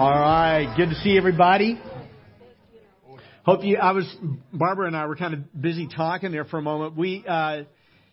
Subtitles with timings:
[0.00, 1.78] All right, good to see everybody.
[3.44, 3.76] Hope you.
[3.76, 4.10] I was
[4.50, 6.96] Barbara and I were kind of busy talking there for a moment.
[6.96, 7.64] We uh,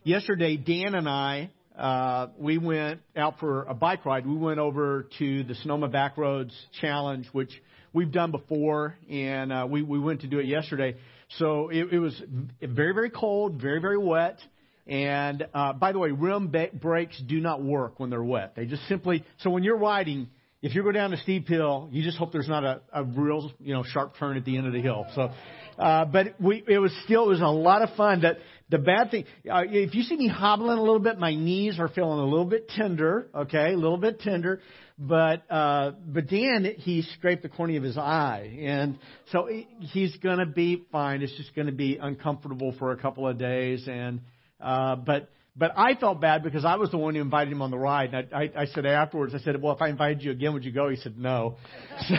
[0.04, 4.28] yesterday, Dan and I, uh, we went out for a bike ride.
[4.28, 7.52] We went over to the Sonoma Backroads Challenge, which
[7.94, 10.98] we've done before, and uh, we we went to do it yesterday.
[11.38, 12.22] So it, it was
[12.62, 14.40] very very cold, very very wet.
[14.88, 18.58] And uh, by the way, rim ba- brakes do not work when they're wet.
[18.58, 20.28] They just simply so when you're riding,
[20.62, 23.52] if you go down a steep hill, you just hope there's not a, a real,
[23.60, 25.06] you know, sharp turn at the end of the hill.
[25.14, 25.30] So,
[25.78, 28.22] uh, but we, it was still, it was a lot of fun.
[28.22, 28.38] That
[28.70, 31.88] the bad thing, uh, if you see me hobbling a little bit, my knees are
[31.88, 33.28] feeling a little bit tender.
[33.36, 34.62] Okay, a little bit tender.
[34.98, 38.98] But uh, but Dan, he scraped the cornea of his eye, and
[39.32, 39.48] so
[39.80, 41.22] he's gonna be fine.
[41.22, 44.22] It's just gonna be uncomfortable for a couple of days, and
[44.60, 47.72] uh, but but I felt bad because I was the one who invited him on
[47.72, 48.14] the ride.
[48.14, 50.64] And I, I, I said afterwards, I said, well, if I invited you again, would
[50.64, 50.90] you go?
[50.90, 51.58] He said, no.
[52.08, 52.16] So,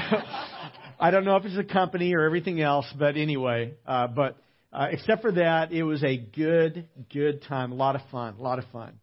[1.00, 4.36] I don't know if it's the company or everything else, but anyway, uh, but
[4.72, 7.70] uh, except for that, it was a good, good time.
[7.70, 8.34] A lot of fun.
[8.36, 8.98] A lot of fun.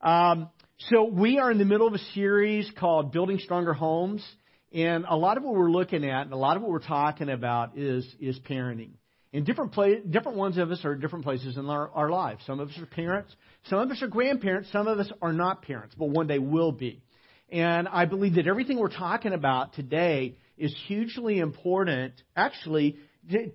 [0.00, 0.48] Um,
[0.90, 4.24] so we are in the middle of a series called Building Stronger Homes.
[4.72, 7.28] And a lot of what we're looking at and a lot of what we're talking
[7.28, 8.92] about is, is parenting.
[9.32, 12.42] And different, play, different ones of us are at different places in our, our lives.
[12.46, 13.34] Some of us are parents.
[13.66, 14.72] Some of us are grandparents.
[14.72, 17.02] Some of us are not parents, but one day will be.
[17.48, 22.14] And I believe that everything we're talking about today is hugely important.
[22.34, 22.96] Actually,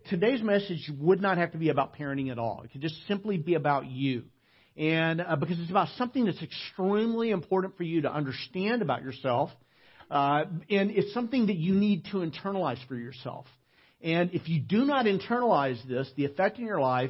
[0.10, 2.62] today's message would not have to be about parenting at all.
[2.64, 4.24] It could just simply be about you.
[4.78, 9.50] And uh, because it's about something that's extremely important for you to understand about yourself.
[10.12, 13.46] Uh, and it's something that you need to internalize for yourself.
[14.06, 17.10] And if you do not internalize this, the effect in your life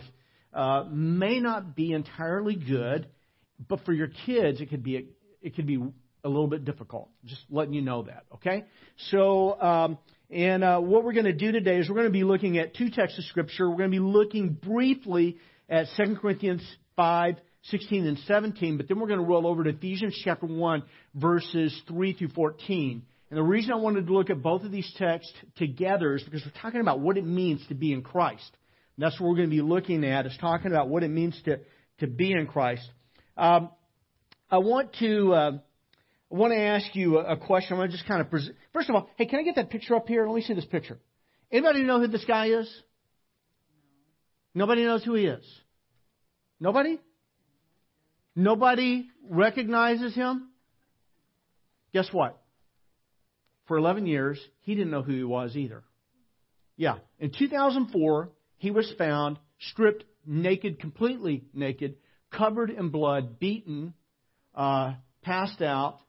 [0.54, 3.08] uh, may not be entirely good,
[3.68, 5.02] but for your kids, it could be a,
[5.42, 5.76] it could be
[6.24, 7.10] a little bit difficult.
[7.26, 8.64] Just letting you know that, okay?
[9.10, 9.98] So, um,
[10.32, 12.74] and uh, what we're going to do today is we're going to be looking at
[12.74, 13.70] two texts of Scripture.
[13.70, 15.38] We're going to be looking briefly
[15.70, 16.64] at 2 Corinthians
[16.96, 20.84] 5, 16 and 17, but then we're going to roll over to Ephesians chapter 1,
[21.14, 23.04] verses 3 through 14.
[23.36, 26.42] And the reason I wanted to look at both of these texts together is because
[26.46, 28.50] we're talking about what it means to be in Christ.
[28.96, 31.38] And that's what we're going to be looking at, is talking about what it means
[31.44, 31.60] to,
[32.00, 32.90] to be in Christ.
[33.36, 33.72] Um,
[34.50, 37.74] I want to uh, I want to ask you a, a question.
[37.74, 38.56] I'm going to just kind of present.
[38.72, 40.26] First of all, hey, can I get that picture up here?
[40.26, 40.98] Let me see this picture.
[41.52, 42.74] Anybody know who this guy is?
[44.54, 45.44] Nobody knows who he is.
[46.62, 47.02] Nobody?
[48.34, 50.52] Nobody recognizes him?
[51.92, 52.42] Guess what?
[53.68, 55.84] For 11 years, he didn't know who he was either.
[56.78, 56.96] Yeah.
[57.20, 61.96] In 2004, he was found stripped naked, completely naked,
[62.32, 63.94] covered in blood, beaten,
[64.54, 66.00] uh, passed out.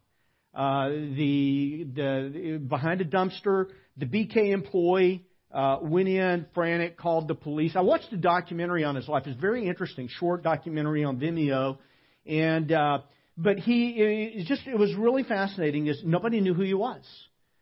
[0.54, 3.66] Uh, the, the behind a dumpster,
[3.98, 7.72] the BK employee uh, went in, frantic, called the police.
[7.76, 9.24] I watched a documentary on his life.
[9.26, 11.78] It's very interesting, short documentary on Vimeo,
[12.24, 12.98] and uh,
[13.36, 15.86] but he it just it was really fascinating.
[15.86, 17.04] Is nobody knew who he was.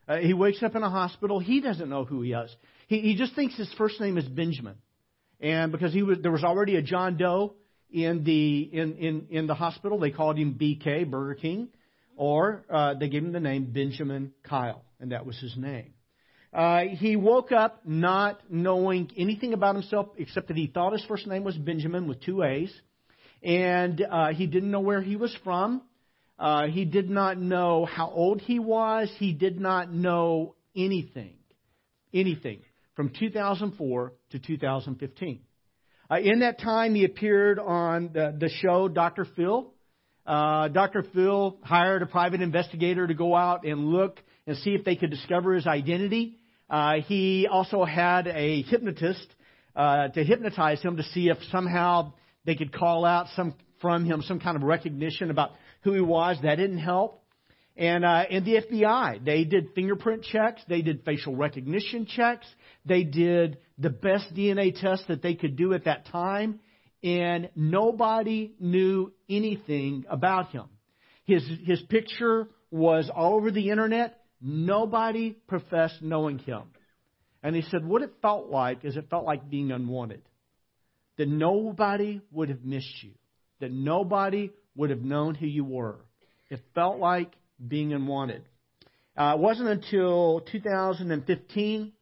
[0.07, 1.39] Uh, he wakes up in a hospital.
[1.39, 2.55] He doesn't know who he is.
[2.89, 4.77] He, he just thinks his first name is Benjaman,
[5.41, 7.55] and because he was there was already a John Doe
[7.91, 11.69] in the in in, in the hospital, they called him BK Burger King,
[12.17, 15.95] or uh, they gave him the name Benjaman Kyle, and that was his name.
[16.53, 21.27] Uh, he woke up not knowing anything about himself except that he thought his first
[21.27, 22.73] name was Benjaman with two A's,
[23.43, 25.83] and uh, he didn't know where he was from.
[26.39, 29.11] Uh, he did not know how old he was.
[29.19, 31.35] He did not know anything.
[32.13, 32.61] Anything
[32.95, 35.41] from 2004 to 2015.
[36.11, 39.27] Uh, in that time, he appeared on the, the show Dr.
[39.37, 39.73] Phil.
[40.27, 41.05] Uh, Dr.
[41.15, 45.11] Phil hired a private investigator to go out and look and see if they could
[45.11, 46.39] discover his identity.
[46.69, 49.27] Uh, he also had a hypnotist
[49.77, 52.13] uh, to hypnotize him to see if somehow
[52.45, 55.51] they could call out some from him some kind of recognition about
[55.85, 56.39] who he was.
[56.43, 57.23] That didn't help.
[57.77, 60.63] And, uh, and the FBI, they did fingerprint checks.
[60.69, 62.47] They did facial recognition checks.
[62.85, 66.61] They did the best DNA test that they could do at that time.
[67.03, 70.67] And nobody knew anything about him.
[71.25, 74.21] His, his picture was all over the internet.
[74.41, 76.63] Nobody professed knowing him.
[77.43, 80.23] And he said what it felt like is it felt like being unwanted.
[81.19, 83.13] That nobody would have missed you.
[83.61, 85.97] That nobody would have known who you were.
[86.51, 87.33] It felt like
[87.67, 88.43] being unwanted.
[89.17, 91.93] Uh, it wasn't until 2015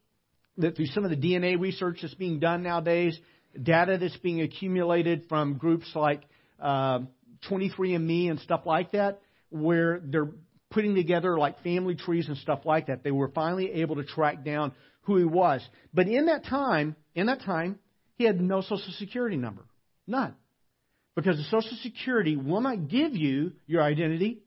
[0.57, 3.17] that through some of the DNA research that's being done nowadays,
[3.61, 6.21] data that's being accumulated from groups like
[6.59, 6.99] uh,
[7.49, 10.29] 23andMe and stuff like that, where they're
[10.71, 13.03] putting together like family trees and stuff like that.
[13.03, 15.61] They were finally able to track down who he was.
[15.93, 17.79] But in that time, in that time,
[18.15, 19.65] he had no social security number.
[20.07, 20.35] None.
[21.15, 24.39] Because the social security will not give you your identity,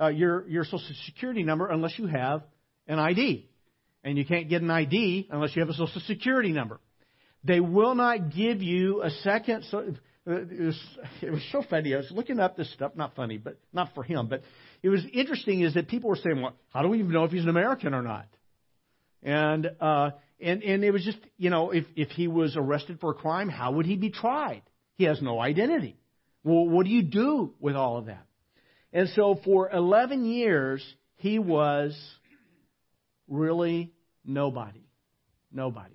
[0.00, 2.42] uh, your, your social security number unless you have
[2.86, 3.48] an ID.
[4.04, 6.80] And you can't get an ID unless you have a social security number.
[7.44, 9.64] They will not give you a second.
[9.70, 9.94] So,
[10.26, 10.80] uh, it, was,
[11.22, 11.94] it was so funny.
[11.94, 12.92] I was looking up this stuff.
[12.94, 14.28] Not funny, but not for him.
[14.28, 14.42] But
[14.82, 17.32] it was interesting is that people were saying, well, how do we even know if
[17.32, 18.26] he's an American or not?
[19.22, 20.10] And, uh,
[20.40, 23.48] and, and it was just, you know, if, if he was arrested for a crime,
[23.48, 24.62] how would he be tried?
[24.96, 25.96] He has no identity.
[26.44, 28.26] Well, what do you do with all of that?
[28.92, 30.84] And so for 11 years,
[31.16, 31.96] he was
[33.28, 33.92] really
[34.24, 34.84] nobody.
[35.52, 35.94] Nobody.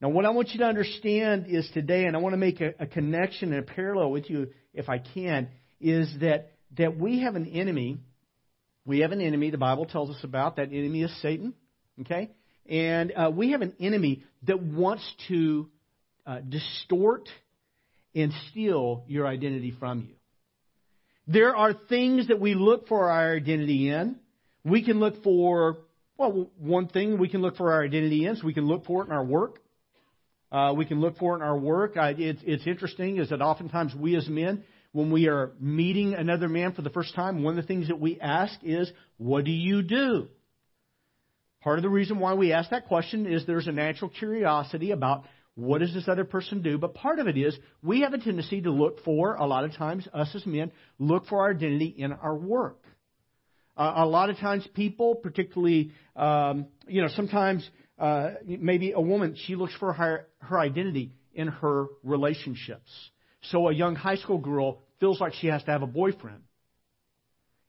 [0.00, 2.72] Now, what I want you to understand is today, and I want to make a,
[2.78, 5.48] a connection and a parallel with you if I can,
[5.80, 7.98] is that, that we have an enemy.
[8.84, 10.56] We have an enemy, the Bible tells us about.
[10.56, 11.52] That enemy is Satan.
[12.02, 12.30] Okay?
[12.66, 15.68] And uh, we have an enemy that wants to
[16.26, 17.28] uh, distort
[18.14, 20.14] and steal your identity from you.
[21.26, 24.16] There are things that we look for our identity in.
[24.64, 25.78] We can look for,
[26.16, 29.02] well, one thing we can look for our identity in, so we can look for
[29.02, 29.58] it in our work.
[30.50, 31.98] Uh, we can look for it in our work.
[31.98, 36.48] I, it's, it's interesting is that oftentimes we as men, when we are meeting another
[36.48, 39.50] man for the first time, one of the things that we ask is, What do
[39.50, 40.28] you do?
[41.60, 45.24] Part of the reason why we ask that question is there's a natural curiosity about
[45.58, 46.78] what does this other person do?
[46.78, 49.74] But part of it is we have a tendency to look for, a lot of
[49.74, 50.70] times, us as men,
[51.00, 52.80] look for our identity in our work.
[53.76, 57.68] Uh, a lot of times people, particularly, um, you know, sometimes
[57.98, 62.90] uh, maybe a woman, she looks for her, her identity in her relationships.
[63.50, 66.42] So a young high school girl feels like she has to have a boyfriend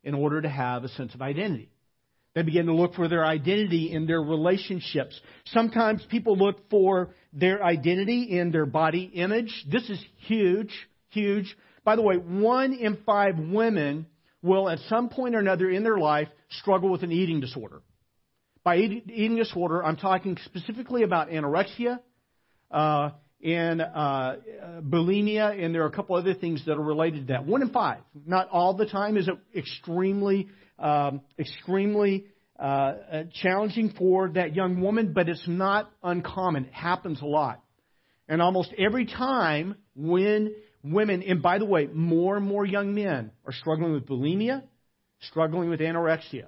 [0.04, 1.72] in order to have a sense of identity.
[2.40, 5.20] They begin to look for their identity in their relationships.
[5.48, 9.66] Sometimes people look for their identity in their body image.
[9.70, 10.72] This is huge,
[11.10, 11.54] huge.
[11.84, 14.06] By the way, one in five women
[14.42, 16.30] will at some point or another in their life
[16.62, 17.82] struggle with an eating disorder.
[18.64, 22.00] By eating disorder, I'm talking specifically about anorexia
[22.72, 23.10] uh,
[23.44, 24.36] and uh,
[24.82, 27.46] bulimia, and there are a couple other things that are related to that.
[27.46, 28.00] One in five.
[28.26, 32.26] Not all the time is extremely, um, extremely
[32.60, 36.66] uh, uh challenging for that young woman, but it's not uncommon.
[36.66, 37.64] It happens a lot.
[38.28, 40.54] And almost every time when
[40.84, 44.64] women, and by the way, more and more young men are struggling with bulimia,
[45.22, 46.48] struggling with anorexia.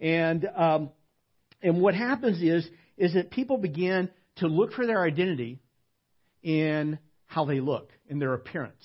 [0.00, 0.90] And um,
[1.62, 5.60] and what happens is, is that people begin to look for their identity
[6.42, 8.84] in how they look, in their appearance.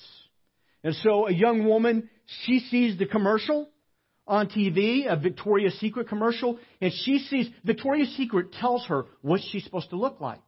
[0.84, 2.08] And so a young woman,
[2.44, 3.68] she sees the commercial
[4.26, 9.64] on TV, a Victoria's Secret commercial, and she sees Victoria's Secret tells her what she's
[9.64, 10.42] supposed to look like.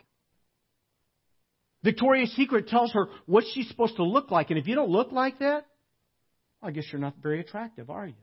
[1.83, 5.13] Victoria's Secret tells her what she's supposed to look like, and if you don't look
[5.13, 5.67] like that,
[6.63, 8.15] I guess you're not very attractive, are you?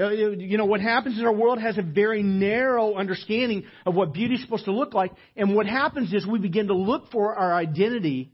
[0.00, 4.12] Uh, you know, what happens is our world has a very narrow understanding of what
[4.12, 5.12] beauty is supposed to look like.
[5.36, 8.30] And what happens is we begin to look for our identity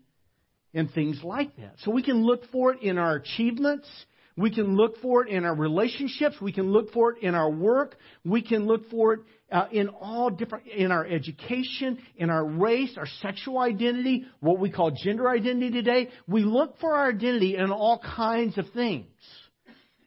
[0.75, 1.77] in things like that.
[1.79, 3.89] So we can look for it in our achievements.
[4.37, 6.37] We can look for it in our relationships.
[6.39, 7.97] We can look for it in our work.
[8.25, 9.21] We can look for it
[9.51, 14.71] uh, in all different, in our education, in our race, our sexual identity, what we
[14.71, 16.11] call gender identity today.
[16.27, 19.07] We look for our identity in all kinds of things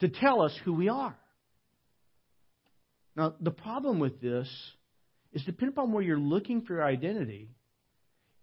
[0.02, 1.18] to tell us who we are.
[3.18, 4.48] Now, the problem with this
[5.34, 7.50] is depending upon where you're looking for your identity,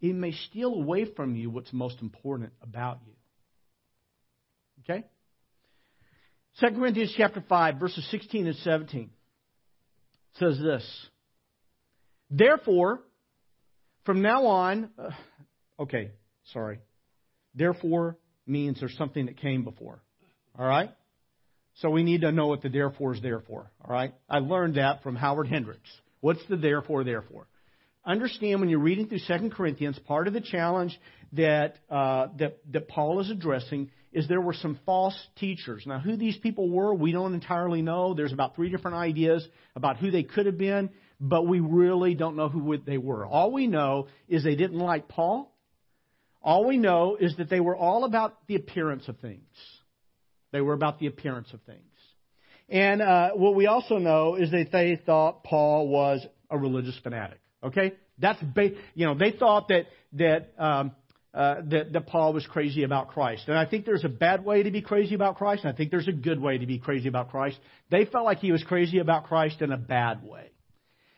[0.00, 3.12] it may steal away from you what's most important about you.
[4.83, 5.04] Okay?
[6.61, 9.11] 2 Corinthians chapter 5, verses 16 and 17
[10.40, 11.07] says this.
[12.28, 13.00] Therefore,
[14.04, 15.11] from now on, uh,
[15.78, 16.11] okay,
[16.52, 16.81] sorry.
[17.54, 20.02] Therefore means there's something that came before.
[20.59, 20.90] All right?
[21.81, 23.71] So we need to know what the therefore is there for.
[23.85, 24.14] All right?
[24.28, 25.90] I learned that from Howard Hendricks.
[26.21, 27.47] What's the therefore there for?
[28.07, 30.99] Understand when you're reading through 2 Corinthians, part of the challenge
[31.33, 35.85] that, uh, that, that Paul is addressing is there were some false teachers.
[35.87, 38.14] Now, who these people were, we don't entirely know.
[38.14, 42.37] There's about three different ideas about who they could have been, but we really don't
[42.37, 43.26] know who they were.
[43.26, 45.52] All we know is they didn't like Paul.
[46.40, 49.40] All we know is that they were all about the appearance of things.
[50.54, 51.80] They were about the appearance of things.
[52.68, 57.40] And uh, what we also know is that they thought Paul was a religious fanatic.
[57.64, 60.92] Okay, that's ba- you know they thought that that um,
[61.34, 63.49] uh, that, that Paul was crazy about Christ.
[63.49, 65.90] And I think there's a bad way to be crazy about Christ, and I think
[65.90, 67.58] there's a good way to be crazy about Christ.
[67.90, 70.52] They felt like he was crazy about Christ in a bad way.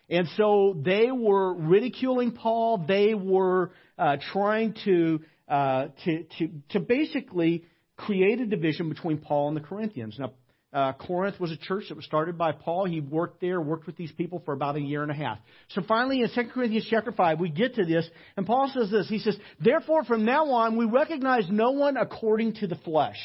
[0.09, 2.87] And so they were ridiculing Paul.
[2.89, 7.67] They were uh, trying to, uh, to, to, to basically
[7.97, 10.17] create a division between Paul and the Corinthians.
[10.19, 10.33] Now,
[10.73, 12.85] uh, Corinth was a church that was started by Paul.
[12.85, 15.39] He worked there, worked with these people for about a year and a half.
[15.71, 19.09] So finally, in 2 Corinthians chapter 5, we get to this, and Paul says this.
[19.09, 23.17] He says, Therefore, from now on, we recognize no one according to the flesh.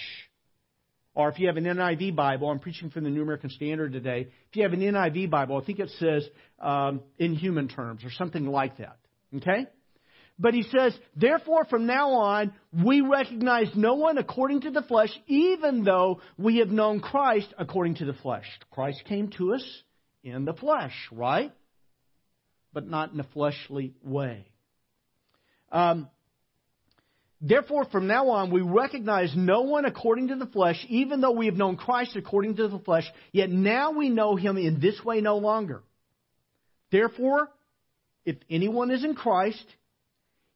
[1.13, 4.29] Or if you have an NIV Bible, I'm preaching from the New American Standard today.
[4.49, 6.25] If you have an NIV Bible, I think it says
[6.59, 8.97] um, in human terms or something like that.
[9.35, 9.67] Okay?
[10.39, 15.11] But he says, therefore, from now on, we recognize no one according to the flesh,
[15.27, 18.45] even though we have known Christ according to the flesh.
[18.71, 19.63] Christ came to us
[20.23, 21.51] in the flesh, right?
[22.73, 24.47] But not in a fleshly way.
[25.71, 26.09] Um,
[27.43, 31.47] Therefore, from now on, we recognize no one according to the flesh, even though we
[31.47, 35.21] have known Christ according to the flesh, yet now we know him in this way
[35.21, 35.81] no longer.
[36.91, 37.49] Therefore,
[38.25, 39.65] if anyone is in Christ,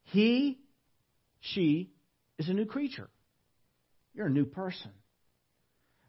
[0.06, 0.60] he,
[1.40, 1.92] she,
[2.38, 3.10] is a new creature.
[4.14, 4.92] You're a new person.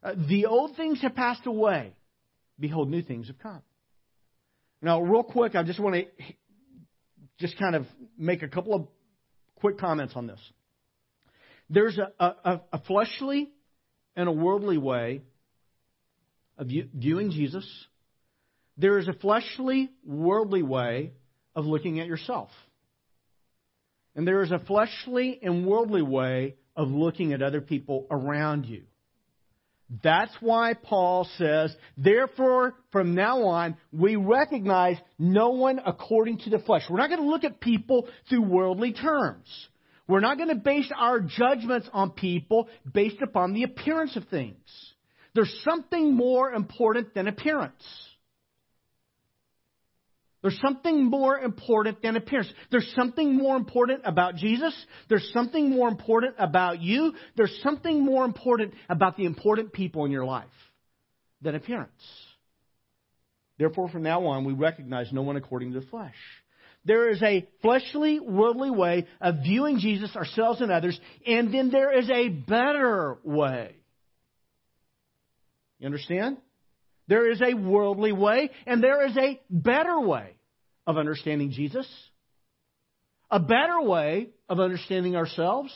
[0.02, 1.92] Uh, the old things have passed away.
[2.58, 3.62] Behold, new things have come.
[4.82, 6.04] Now, real quick, I just want to
[7.38, 7.86] just kind of
[8.18, 8.86] make a couple of
[9.56, 10.40] quick comments on this.
[11.68, 13.50] There's a, a, a fleshly
[14.14, 15.22] and a worldly way
[16.56, 17.66] of viewing Jesus.
[18.76, 21.12] There is a fleshly, worldly way
[21.54, 22.50] of looking at yourself.
[24.16, 28.82] And there is a fleshly and worldly way of looking at other people around you.
[30.02, 36.58] That's why Paul says, therefore, from now on, we recognize no one according to the
[36.58, 36.82] flesh.
[36.90, 39.46] We're not going to look at people through worldly terms.
[40.08, 44.56] We're not going to base our judgments on people based upon the appearance of things.
[45.34, 47.82] There's something more important than appearance.
[50.46, 52.48] There's something more important than appearance.
[52.70, 54.72] There's something more important about Jesus.
[55.08, 57.14] There's something more important about you.
[57.36, 60.46] There's something more important about the important people in your life
[61.42, 61.90] than appearance.
[63.58, 66.14] Therefore, from now on, we recognize no one according to the flesh.
[66.84, 71.98] There is a fleshly, worldly way of viewing Jesus, ourselves, and others, and then there
[71.98, 73.74] is a better way.
[75.80, 76.36] You understand?
[77.08, 80.35] There is a worldly way, and there is a better way
[80.86, 81.86] of understanding Jesus,
[83.30, 85.72] a better way of understanding ourselves,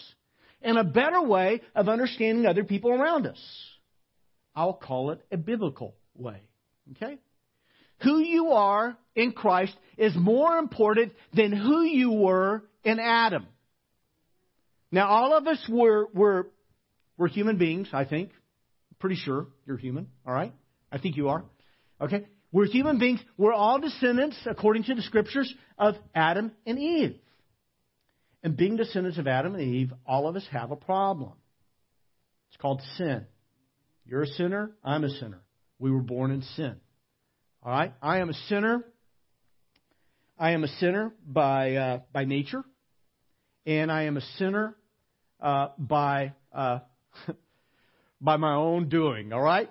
[0.63, 3.41] and a better way of understanding other people around us.
[4.55, 6.43] I'll call it a biblical way.
[6.93, 7.19] Okay?
[8.03, 13.47] Who you are in Christ is more important than who you were in Adam.
[14.91, 16.51] Now, all of us were, were,
[17.17, 18.31] were human beings, I think.
[18.99, 20.53] Pretty sure you're human, all right?
[20.91, 21.45] I think you are.
[22.01, 22.27] Okay?
[22.53, 23.21] We're human beings.
[23.37, 27.17] We're all descendants, according to the scriptures, of Adam and Eve.
[28.43, 31.33] And being descendants of Adam and Eve, all of us have a problem.
[32.49, 33.27] It's called sin.
[34.05, 34.73] You're a sinner.
[34.83, 35.43] I'm a sinner.
[35.79, 36.77] We were born in sin.
[37.63, 37.95] All right?
[38.03, 38.85] I am a sinner.
[40.39, 42.65] I am a sinner by, uh, by nature.
[43.67, 44.75] And I am a sinner
[45.39, 46.81] uh, by, uh,
[48.21, 49.33] by my own doing.
[49.33, 49.71] All right?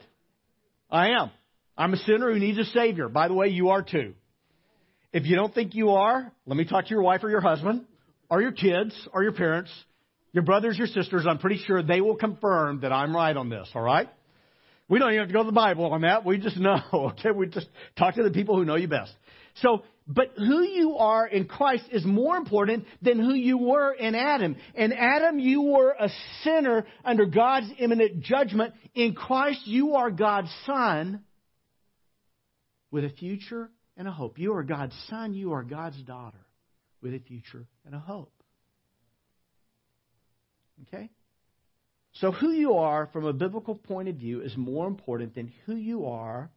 [0.90, 1.32] I am.
[1.80, 3.08] I'm a sinner who needs a Savior.
[3.08, 4.14] By the way, you are too.
[5.14, 7.86] If you don't think you are, let me talk to your wife or your husband,
[8.30, 9.72] or your kids, or your parents,
[10.34, 11.26] your brothers, your sisters.
[11.28, 14.10] I'm pretty sure they will confirm that I'm right on this, all right?
[14.90, 16.26] We don't even have to go to the Bible on that.
[16.26, 17.32] We just know, okay?
[17.32, 17.68] We just
[17.98, 19.14] talk to the people who know you best.
[19.62, 24.16] So, but who you are in Christ is more important than who you were in
[24.16, 24.58] Adam.
[24.76, 26.10] In Adam, you were a
[26.44, 28.74] sinner under God's imminent judgment.
[28.96, 31.22] In Christ, you are God's son
[32.92, 34.40] with a future and a hope.
[34.40, 36.46] You are God's son, you are God's daughter
[37.02, 38.34] with a future and a hope.
[40.88, 41.10] Okay?
[42.14, 45.76] So, who you are from a biblical point of view is more important than who
[45.76, 46.50] you are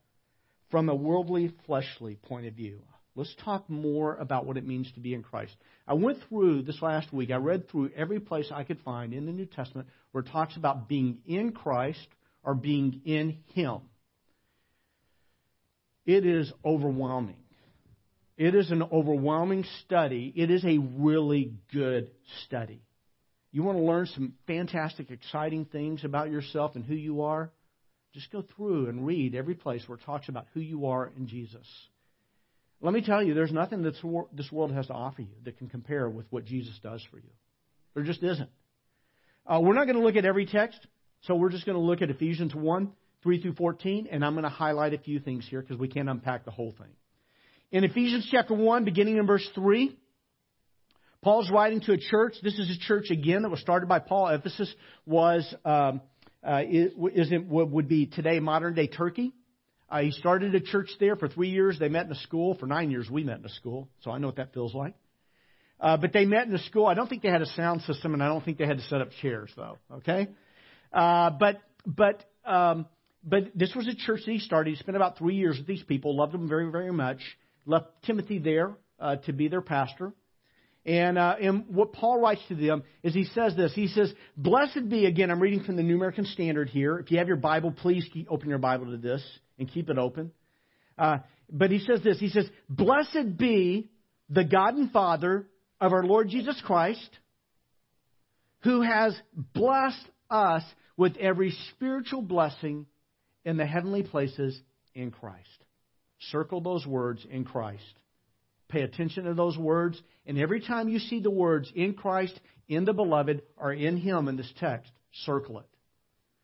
[0.71, 2.81] from a worldly, fleshly point of view.
[3.15, 5.55] Let's talk more about what it means to be in Christ.
[5.87, 9.27] I went through this last week, I read through every place I could find in
[9.27, 12.09] the New Testament where it talks about being in Christ
[12.43, 13.83] or being in Him.
[16.05, 17.37] It is overwhelming.
[18.37, 20.33] It is an overwhelming study.
[20.35, 22.11] It is a really good
[22.45, 22.83] study.
[23.53, 27.53] You want to learn some fantastic, exciting things about yourself and who you are?
[28.15, 31.29] Just go through and read every place where it talks about who you are in
[31.29, 31.67] Jesus.
[32.81, 33.95] Let me tell you, there's nothing that
[34.33, 37.31] this world has to offer you that can compare with what Jesus does for you.
[37.95, 38.51] There just isn't.
[39.47, 40.79] Uh, we're not going to look at every text,
[41.23, 42.91] so we're just going to look at Ephesians 1,
[43.23, 46.09] 3 through 14, and I'm going to highlight a few things here because we can't
[46.09, 46.91] unpack the whole thing.
[47.71, 49.97] In Ephesians chapter 1, beginning in verse 3,
[51.23, 52.35] Paul's writing to a church.
[52.43, 54.29] This is a church again that was started by Paul.
[54.29, 54.75] Ephesus
[55.07, 56.01] was um,
[56.45, 59.33] uh, is in, what would be today modern day Turkey.
[59.89, 61.79] Uh, he started a church there for three years.
[61.79, 62.57] They met in a school.
[62.59, 64.95] For nine years, we met in a school, so I know what that feels like.
[65.79, 66.87] Uh, but they met in a school.
[66.87, 68.85] I don't think they had a sound system, and I don't think they had to
[68.85, 69.79] set up chairs, though.
[69.99, 70.29] Okay,
[70.93, 72.87] uh, but but um,
[73.25, 74.71] but this was a church that he started.
[74.71, 76.17] He spent about three years with these people.
[76.17, 77.19] Loved them very very much.
[77.67, 80.13] Left Timothy there uh, to be their pastor.
[80.85, 83.73] And, uh, and what Paul writes to them is he says this.
[83.73, 86.99] He says, Blessed be, again, I'm reading from the New American Standard here.
[86.99, 89.23] If you have your Bible, please open your Bible to this
[89.59, 90.33] and keep it open.
[90.99, 92.19] Uh, but he says this.
[92.19, 93.91] He says, Blessed be
[94.29, 95.47] the God and Father
[95.81, 97.11] of our Lord Jesus Christ,
[98.63, 100.63] who has blessed us
[100.97, 102.87] with every spiritual blessing
[103.45, 104.61] in the heavenly places
[104.95, 105.49] in Christ.
[106.31, 107.83] Circle those words in Christ.
[108.69, 110.01] Pay attention to those words.
[110.27, 114.29] And every time you see the words in Christ, in the beloved, or in Him
[114.29, 114.91] in this text,
[115.25, 115.67] circle it.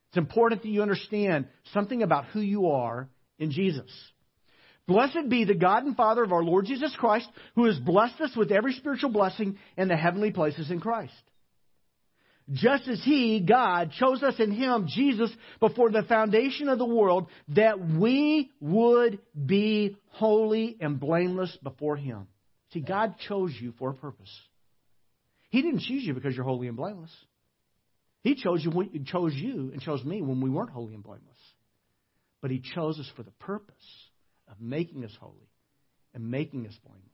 [0.08, 3.90] It's important that you understand something about who you are in Jesus.
[4.86, 8.34] Blessed be the God and Father of our Lord Jesus Christ, who has blessed us
[8.34, 11.12] with every spiritual blessing in the heavenly places in Christ.
[12.52, 17.26] Just as He, God, chose us in Him, Jesus, before the foundation of the world,
[17.48, 22.26] that we would be holy and blameless before Him.
[22.72, 24.30] See, God chose you for a purpose.
[25.50, 27.14] He didn't choose you because you're holy and blameless.
[28.22, 31.36] He chose you, chose you and chose me when we weren't holy and blameless.
[32.40, 33.74] But He chose us for the purpose
[34.50, 35.48] of making us holy
[36.14, 37.04] and making us blameless.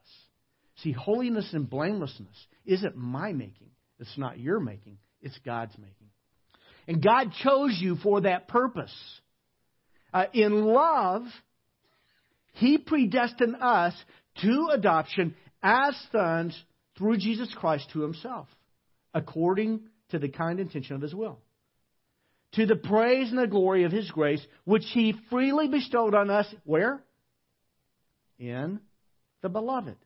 [0.79, 3.71] See, holiness and blamelessness isn't my making.
[3.99, 4.99] It's not your making.
[5.25, 6.11] It's God's making.
[6.87, 8.95] And God chose you for that purpose.
[10.13, 11.23] Uh, in love,
[12.53, 13.95] He predestined us
[14.43, 16.63] to adoption as sons
[16.99, 18.47] through Jesus Christ to Himself,
[19.15, 21.39] according to the kind intention of His will.
[22.53, 26.47] To the praise and the glory of His grace, which He freely bestowed on us,
[26.65, 27.03] where?
[28.39, 28.79] In
[29.41, 29.97] the beloved.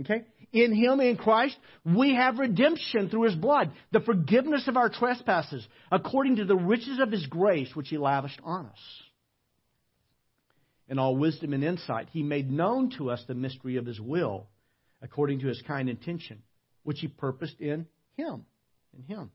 [0.00, 0.24] Okay?
[0.52, 5.66] In Him, in Christ, we have redemption through His blood, the forgiveness of our trespasses,
[5.90, 8.78] according to the riches of His grace, which He lavished on us.
[10.88, 14.46] In all wisdom and insight, He made known to us the mystery of His will,
[15.02, 16.42] according to His kind intention,
[16.84, 18.46] which He purposed in Him.
[18.96, 19.30] In Him.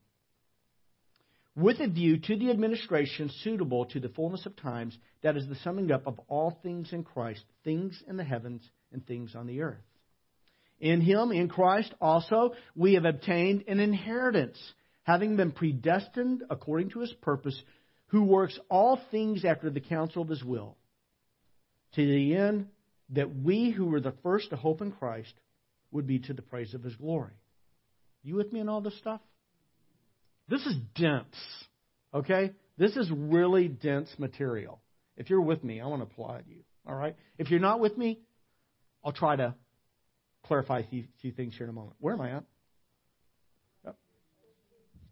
[1.56, 5.56] With a view to the administration suitable to the fullness of times, that is the
[5.58, 9.62] summing up of all things in Christ, things in the heavens and things on the
[9.62, 9.84] earth.
[10.84, 14.60] In him, in Christ also, we have obtained an inheritance,
[15.04, 17.58] having been predestined according to his purpose,
[18.08, 20.76] who works all things after the counsel of his will,
[21.96, 22.68] to the end
[23.12, 25.34] that we who were the first to hope in Christ
[25.92, 27.32] would be to the praise of his glory.
[28.22, 29.22] You with me in all this stuff?
[30.50, 31.38] This is dense,
[32.14, 32.52] okay?
[32.78, 34.82] This is really dense material.
[35.16, 37.16] If you're with me, I want to applaud you, all right?
[37.38, 38.20] If you're not with me,
[39.02, 39.56] I'll try to
[40.44, 41.96] clarify a few, things here in a moment.
[42.00, 42.44] Where am I at?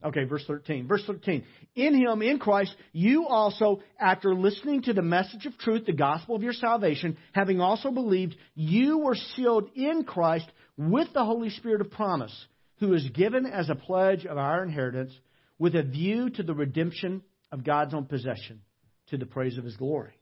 [0.04, 0.88] Okay, verse 13.
[0.88, 1.44] Verse 13.
[1.76, 6.36] In him, in Christ, you also, after listening to the message of truth, the gospel
[6.36, 11.82] of your salvation, having also believed, you were sealed in Christ with the Holy Spirit
[11.82, 12.34] of promise,
[12.80, 15.14] who is given as a pledge of our inheritance
[15.60, 18.62] with a view to the redemption of God's own possession,
[19.10, 20.14] to the praise of his glory.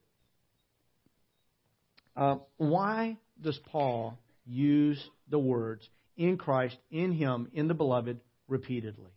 [2.18, 4.18] Uh, why does Paul
[4.50, 9.12] use the words in Christ, in Him, in the beloved repeatedly?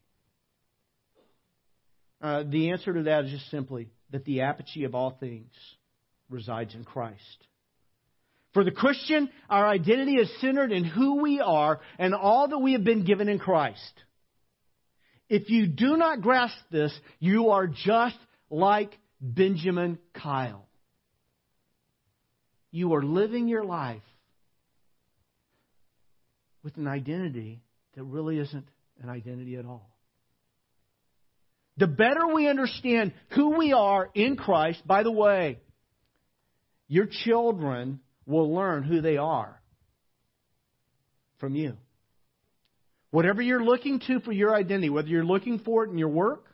[2.21, 5.51] Uh, the answer to that is just simply that the apogee of all things
[6.29, 7.19] resides in Christ.
[8.55, 12.75] For the Christian, our identity is centered in who we are and all that we
[12.75, 13.93] have been given in Christ.
[15.29, 18.19] If you do not grasp this, you are just
[18.51, 20.69] like Benjaman Kyle.
[22.71, 24.03] You are living your life
[26.63, 27.63] with an identity
[27.95, 28.67] that really isn't
[29.03, 29.91] an identity at all.
[31.77, 35.59] The better we understand who we are in Christ, by the way,
[36.87, 39.61] your children will learn who they are
[41.39, 41.77] from you.
[43.11, 46.45] Whatever you're looking to for your identity, whether you're looking for it in your work,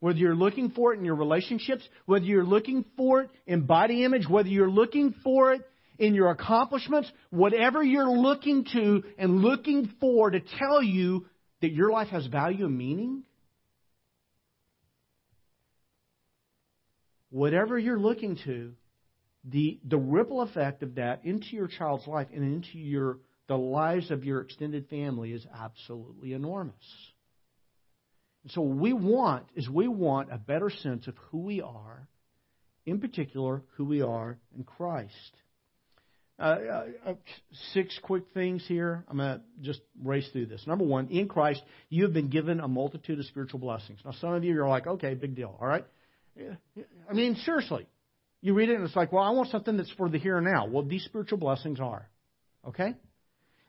[0.00, 4.04] whether you're looking for it in your relationships, whether you're looking for it in body
[4.04, 5.62] image, whether you're looking for it
[6.00, 11.26] in your accomplishments, whatever you're looking to and looking for to tell you
[11.60, 13.22] that your life has value and meaning,
[17.28, 18.72] whatever you're looking to,
[19.44, 24.10] the, the ripple effect of that into your child's life and into your, the lives
[24.10, 26.74] of your extended family is absolutely enormous.
[28.42, 32.08] And so what we want is we want a better sense of who we are,
[32.86, 35.36] in particular, who we are in Christ.
[36.40, 37.14] Uh, uh, uh
[37.74, 39.04] six quick things here.
[39.08, 40.66] I'm going to just race through this.
[40.66, 44.00] Number one, in Christ, you have been given a multitude of spiritual blessings.
[44.04, 45.84] Now, some of you are like, okay, big deal, all right?
[46.38, 47.86] I mean, seriously.
[48.40, 50.46] You read it and it's like, well, I want something that's for the here and
[50.46, 50.66] now.
[50.66, 52.08] Well, these spiritual blessings are.
[52.66, 52.94] Okay?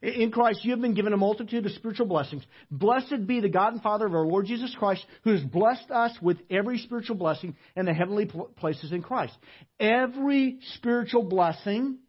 [0.02, 2.44] In Christ, you have been given a multitude of spiritual blessings.
[2.72, 6.18] Blessed be the God and Father of our Lord Jesus Christ, who has blessed us
[6.22, 9.38] with every spiritual blessing in the heavenly places in Christ.
[9.80, 12.00] Every spiritual blessing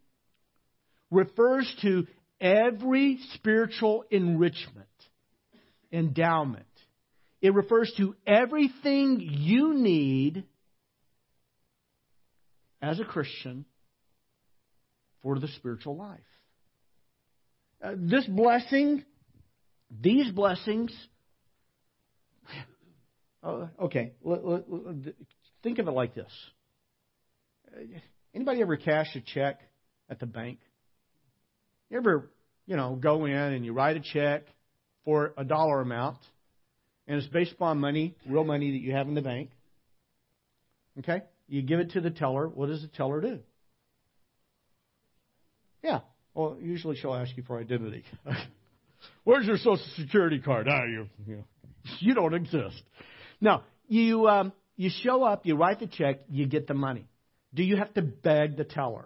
[1.13, 2.07] refers to
[2.41, 4.87] every spiritual enrichment,
[5.91, 6.65] endowment.
[7.41, 10.43] It refers to everything you need
[12.81, 13.65] as a Christian
[15.21, 16.19] for the spiritual life.
[17.83, 19.03] Uh, this blessing,
[20.01, 20.93] these blessings,
[23.43, 24.13] uh, okay,
[25.63, 26.31] think of it like this.
[28.33, 29.59] Anybody ever cash a check
[30.09, 30.59] at the bank?
[31.93, 32.31] You ever,
[32.65, 34.45] you know, go in and you write a check
[35.05, 36.17] for a dollar amount,
[37.07, 39.51] and it's based upon money, real money that you have in the bank.
[40.97, 41.21] Okay?
[41.47, 42.47] You give it to the teller.
[42.47, 43.41] What does the teller do?
[45.83, 45.99] Yeah.
[46.33, 48.03] Well, usually she'll ask you for identity.
[49.23, 50.67] Where's your social security card?
[50.67, 51.43] Ah, you, you,
[51.99, 52.81] you don't exist.
[53.39, 57.05] Now, you, um, you show up, you write the check, you get the money.
[57.53, 59.05] Do you have to beg the teller?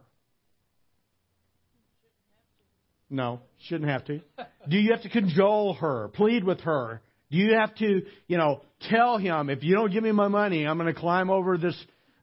[3.09, 4.21] No, shouldn't have to.
[4.67, 7.01] Do you have to cajole her, plead with her?
[7.31, 10.65] Do you have to, you know, tell him if you don't give me my money,
[10.65, 11.75] I'm going to climb over this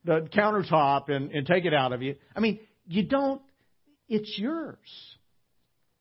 [0.05, 2.16] the countertop and, and take it out of you?
[2.37, 3.40] I mean, you don't.
[4.09, 4.77] It's yours.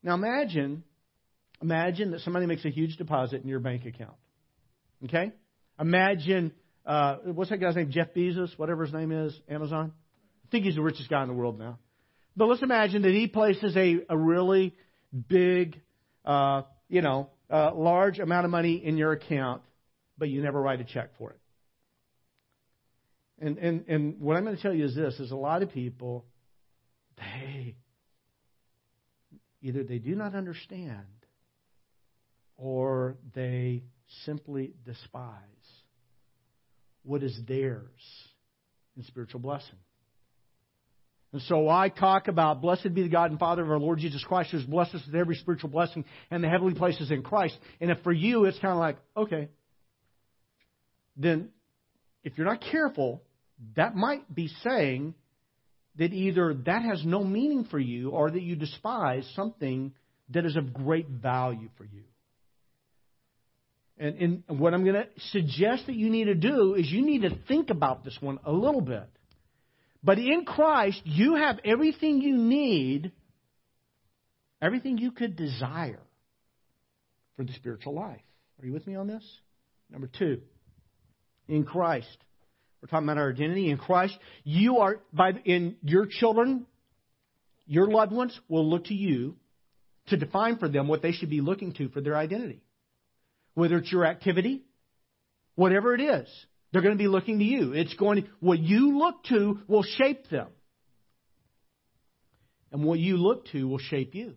[0.04, 0.84] Now imagine,
[1.62, 4.16] imagine that somebody makes a huge deposit in your bank account.
[5.06, 5.32] Okay?
[5.80, 6.52] Imagine,
[6.86, 7.90] uh, what's that guy's name?
[7.92, 9.94] Jeff Bezos, whatever his name is, Amazon.
[10.46, 11.80] I think he's the richest guy in the world now.
[12.36, 14.76] But let's imagine that he places a, a really
[15.28, 15.80] big,
[16.26, 19.62] uh, you know, uh, large amount of money in your account,
[20.18, 21.40] but you never write a check for it.
[23.40, 25.72] And, and, and what I'm going to tell you is this, is a lot of
[25.72, 26.26] people,
[27.18, 27.76] they,
[29.62, 31.06] either they do not understand
[32.58, 33.84] or they
[34.26, 35.38] simply despise
[37.04, 37.90] what is theirs
[38.96, 39.78] in spiritual blessing.
[41.34, 44.24] And so I talk about, blessed be the God and Father of our Lord Jesus
[44.24, 47.58] Christ, who has blessed us with every spiritual blessing and the heavenly places in Christ.
[47.82, 49.50] And if for you it's kind of like, okay,
[51.18, 51.50] then
[52.24, 53.24] if you're not careful,
[53.76, 55.16] that might be saying
[55.98, 59.94] that either that has no meaning for you or that you despise something
[60.30, 62.04] that is of great value for you.
[63.98, 67.24] And, and what I'm going to suggest that you need to do is you need
[67.24, 69.08] to think about this one a little bit.
[70.04, 73.12] But in Christ, you have everything you need,
[74.62, 76.02] everything you could desire
[77.38, 78.22] for the spiritual life.
[78.62, 79.24] Are you with me on this?
[79.90, 80.42] Number two,
[81.48, 82.18] in Christ.
[82.82, 84.18] We're talking about our identity in Christ.
[84.44, 86.66] You are, by, in your children,
[87.66, 89.38] your loved ones will look to you
[90.08, 92.62] to define for them what they should be looking to for their identity.
[93.54, 94.64] Whether it's your activity,
[95.56, 96.28] whatever it is.
[96.74, 97.74] They're going to be looking to you.
[97.74, 100.48] It's going to, what you look to will shape them.
[102.72, 104.34] And what you look to will shape you.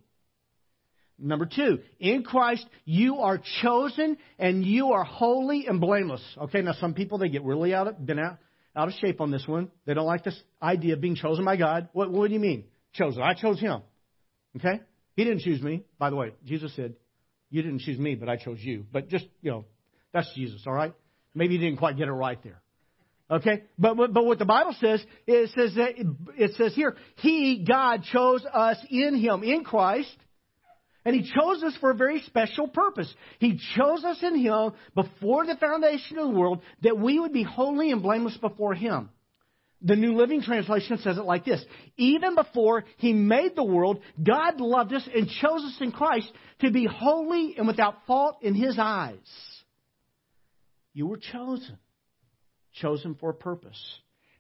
[1.19, 6.23] Number two, in Christ, you are chosen and you are holy and blameless.
[6.43, 8.37] Okay, now some people, they get really out of, been out,
[8.77, 9.71] out of shape on this one.
[9.87, 11.89] They don't like this idea of being chosen by God.
[11.95, 12.65] What, what do you mean?
[12.93, 13.23] Chosen.
[13.23, 13.81] I chose him.
[14.57, 14.83] Okay?
[15.15, 15.85] He didn't choose me.
[15.99, 16.97] By the way, Jesus said,
[17.49, 18.85] you didn't choose me, but I chose you.
[18.93, 19.65] But just, you know,
[20.13, 20.93] that's Jesus, all right?
[21.37, 22.61] Maybe you didn't quite get it right there.
[23.31, 23.65] Okay?
[23.79, 25.91] But, but, but what the Bible says, it says that,
[26.39, 30.17] it says here, He, God, chose us in Him, in Christ,
[31.05, 33.13] and He chose us for a very special purpose.
[33.39, 37.43] He chose us in Him before the foundation of the world that we would be
[37.43, 39.11] holy and blameless before Him.
[39.83, 41.63] The New Living Translation says it like this
[41.99, 46.71] Even before He made the world, God loved us and chose us in Christ to
[46.71, 49.19] be holy and without fault in His eyes.
[50.97, 51.77] You were chosen,
[52.73, 53.79] chosen for a purpose.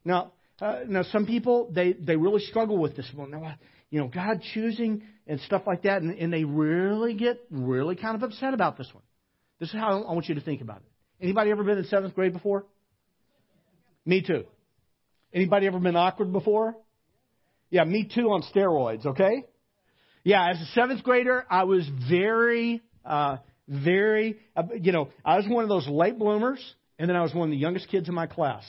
[0.06, 3.30] Now, uh, now some people they they really struggle with this one.
[3.30, 3.56] Now,
[3.90, 8.16] you know, God choosing and stuff like that, and, and they really get really kind
[8.16, 9.02] of upset about this one.
[9.60, 11.22] This is how I want you to think about it.
[11.22, 12.64] Anybody ever been in seventh grade before?
[14.06, 14.44] Me too.
[15.34, 16.74] Anybody ever been awkward before?
[17.68, 19.44] Yeah, me too on steroids, okay?
[20.24, 24.38] Yeah, as a seventh grader, I was very, uh, very,
[24.80, 26.60] you know, I was one of those late bloomers,
[26.98, 28.64] and then I was one of the youngest kids in my class.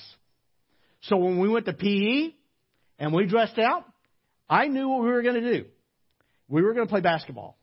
[1.02, 2.34] So when we went to PE
[3.00, 3.86] and we dressed out,
[4.50, 5.66] I knew what we were going to do.
[6.48, 7.58] We were going to play basketball.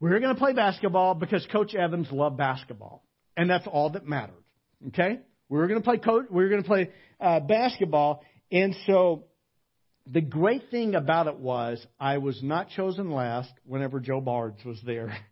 [0.00, 3.04] We were going to play basketball because Coach Evans loved basketball,
[3.36, 4.44] and that's all that mattered.
[4.88, 5.18] Okay,
[5.48, 6.26] we were going to play coach.
[6.30, 6.90] We were going to play
[7.20, 9.24] uh, basketball, and so
[10.06, 14.80] the great thing about it was I was not chosen last whenever Joe Bards was
[14.86, 15.16] there.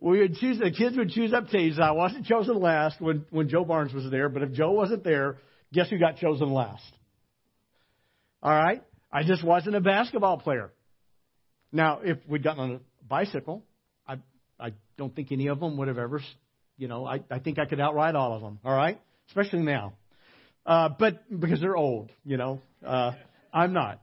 [0.00, 1.78] we would choose the kids would choose up teams.
[1.80, 5.38] I wasn't chosen last when when Joe Barnes was there, but if Joe wasn't there,
[5.72, 6.92] guess who got chosen last?
[8.42, 8.82] All right,
[9.12, 10.70] I just wasn't a basketball player.
[11.72, 13.64] Now, if we'd gotten on a bicycle,
[14.06, 14.16] I
[14.60, 16.20] I don't think any of them would have ever,
[16.76, 18.60] you know, I I think I could outride all of them.
[18.64, 19.94] All right, especially now,
[20.66, 23.12] uh, but because they're old, you know, uh,
[23.52, 24.00] I'm not.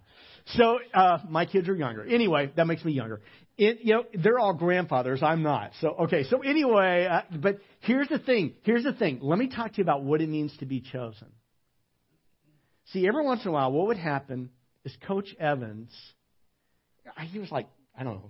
[0.48, 2.04] So uh, my kids are younger.
[2.04, 3.22] Anyway, that makes me younger.
[3.58, 5.24] It, you know, they're all grandfathers.
[5.24, 5.72] I'm not.
[5.80, 6.24] So okay.
[6.24, 8.54] So anyway, uh, but here's the thing.
[8.64, 9.20] Here's the thing.
[9.22, 11.28] Let me talk to you about what it means to be chosen.
[12.88, 14.50] See, every once in a while, what would happen
[14.84, 15.90] is Coach Evans.
[17.32, 18.30] He was like I don't know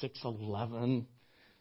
[0.00, 1.06] six eleven,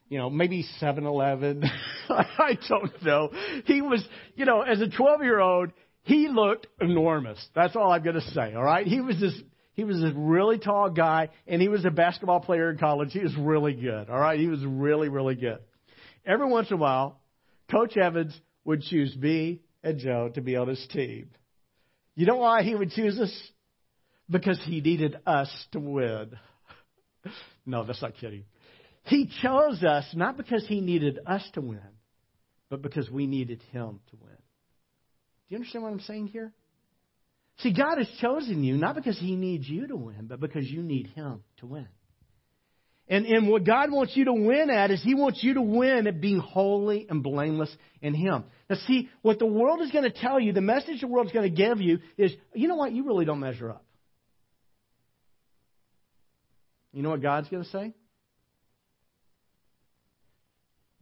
[0.10, 1.64] you know, maybe seven eleven.
[2.10, 3.30] I don't know.
[3.66, 4.04] He was,
[4.36, 5.72] you know, as a twelve year old,
[6.04, 7.44] he looked enormous.
[7.56, 8.54] That's all I'm going to say.
[8.56, 8.86] All right.
[8.88, 9.40] He was this
[9.82, 13.12] he was this really tall guy, and he was a basketball player in college.
[13.14, 14.12] He was really good.
[14.12, 15.58] All right, he was really, really good.
[16.24, 17.20] Every once in a while,
[17.72, 21.32] Coach Evans would choose me and Joe to be on his team.
[22.14, 23.36] You know why he would choose us?
[24.30, 26.38] Because he needed us to win.
[27.66, 28.44] no, that's not kidding.
[29.06, 31.82] He chose us not because he needed us to win,
[32.70, 34.30] but because we needed him to win.
[34.30, 36.54] Do you understand what I'm saying here?
[37.62, 40.82] See, God has chosen you not because He needs you to win, but because you
[40.82, 41.88] need Him to win.
[43.08, 46.08] And, and what God wants you to win at is He wants you to win
[46.08, 48.46] at being holy and blameless in Him.
[48.70, 51.34] Now, see, what the world is going to tell you, the message the world is
[51.34, 53.86] going to give you is, you know what, you really don't measure up.
[56.94, 57.94] You know what God's going to say?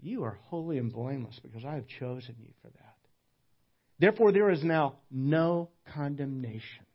[0.01, 2.88] You are holy and blameless because I have chosen you for that.
[3.99, 6.85] Therefore, there is now no condemnation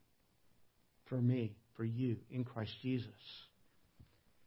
[1.06, 3.08] for me, for you, in Christ Jesus.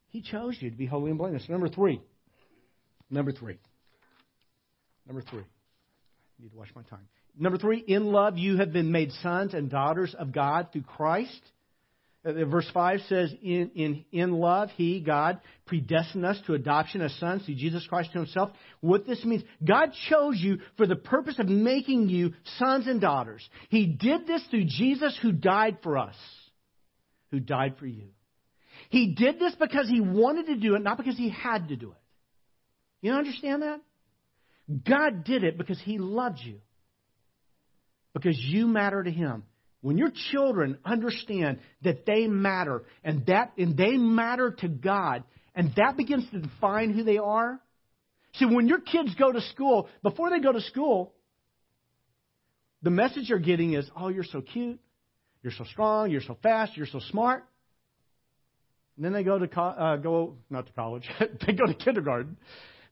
[0.10, 1.48] He chose you to be holy and blameless.
[1.50, 2.02] Number three.
[3.10, 3.58] Number three.
[5.06, 5.43] Number three.
[5.43, 7.08] I need to watch my time.
[7.39, 11.41] Number three, in love you have been made sons and daughters of God through Christ.
[12.27, 17.13] Uh, verse 5 says, in, in, in love, He, God, predestined us to adoption as
[17.15, 18.49] sons through Jesus Christ to Himself.
[18.81, 23.47] What this means, God chose you for the purpose of making you sons and daughters.
[23.69, 26.15] He did this through Jesus who died for us,
[27.31, 28.09] who died for you.
[28.89, 31.91] He did this because He wanted to do it, not because He had to do
[31.91, 31.97] it.
[33.01, 33.79] You understand that?
[34.85, 36.59] God did it because He loved you.
[38.13, 39.43] Because you matter to Him.
[39.81, 45.23] When your children understand that they matter and that and they matter to God
[45.55, 47.59] and that begins to define who they are.
[48.35, 51.13] See, when your kids go to school, before they go to school,
[52.83, 54.79] the message you're getting is, "Oh, you're so cute,
[55.41, 57.45] you're so strong, you're so fast, you're so smart."
[58.95, 61.07] And then they go to co- uh, go not to college,
[61.47, 62.37] they go to kindergarten.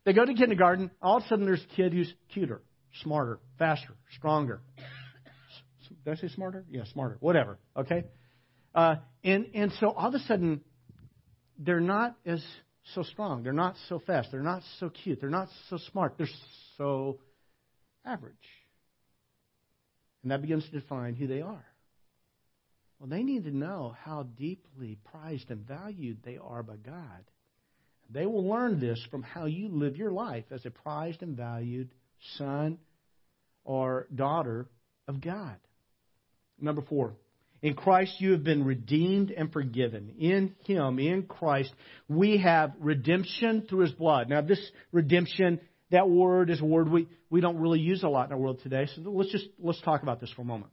[0.04, 0.90] They go to kindergarten.
[1.02, 2.62] All of a sudden, there's a kid who's cuter,
[3.02, 4.60] smarter, faster, stronger,
[6.06, 6.64] did I say smarter?
[6.70, 7.16] Yeah, smarter.
[7.18, 7.58] Whatever.
[7.76, 8.04] Okay.
[8.72, 10.60] Uh, and and so all of a sudden,
[11.58, 12.42] they're not as
[12.94, 13.42] so strong.
[13.42, 14.28] They're not so fast.
[14.30, 15.20] They're not so cute.
[15.20, 16.14] They're not so smart.
[16.16, 16.28] They're
[16.78, 17.18] so
[18.04, 18.36] average.
[20.22, 21.64] And that begins to define who they are.
[23.00, 27.24] Well, they need to know how deeply prized and valued they are by God.
[28.10, 31.90] They will learn this from how you live your life as a prized and valued
[32.38, 32.78] son
[33.64, 34.68] or daughter
[35.08, 35.56] of God.
[36.60, 37.14] Number four,
[37.62, 40.14] in Christ you have been redeemed and forgiven.
[40.18, 41.72] In Him, in Christ,
[42.08, 44.28] we have redemption through His blood.
[44.28, 44.60] Now, this
[44.92, 48.38] redemption, that word is a word we, we don't really use a lot in our
[48.38, 48.88] world today.
[48.94, 50.72] So let's just let's talk about this for a moment.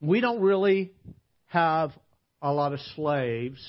[0.00, 0.92] We don't really
[1.46, 1.92] have
[2.42, 3.60] a lot of slaves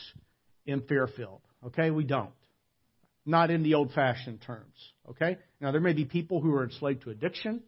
[0.65, 1.41] in Fairfield.
[1.67, 2.31] Okay, we don't.
[3.25, 4.75] Not in the old-fashioned terms.
[5.09, 5.37] Okay.
[5.59, 7.63] Now there may be people who are enslaved to addiction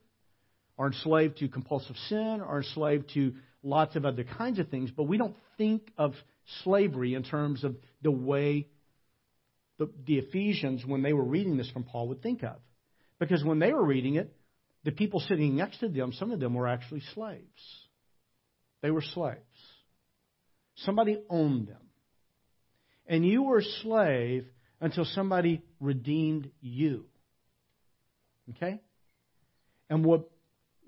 [0.79, 5.03] are enslaved to compulsive sin, are enslaved to lots of other kinds of things, but
[5.03, 6.13] we don't think of
[6.63, 8.65] slavery in terms of the way
[9.77, 12.55] the, the Ephesians, when they were reading this from Paul, would think of.
[13.19, 14.33] Because when they were reading it,
[14.85, 17.41] the people sitting next to them, some of them were actually slaves.
[18.81, 19.39] They were slaves.
[20.77, 21.81] Somebody owned them.
[23.05, 24.45] And you were a slave
[24.79, 27.05] until somebody redeemed you.
[28.51, 28.79] Okay?
[29.89, 30.29] And what,